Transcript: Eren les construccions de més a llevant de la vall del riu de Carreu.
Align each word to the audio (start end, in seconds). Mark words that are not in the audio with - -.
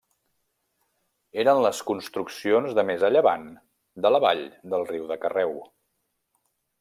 Eren 1.43 1.59
les 1.65 1.81
construccions 1.89 2.73
de 2.79 2.87
més 2.91 3.05
a 3.09 3.13
llevant 3.15 3.45
de 4.07 4.15
la 4.15 4.23
vall 4.27 4.43
del 4.75 4.87
riu 4.93 5.05
de 5.13 5.19
Carreu. 5.27 5.55